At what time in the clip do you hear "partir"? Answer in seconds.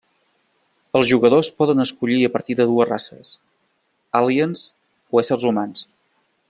2.37-2.57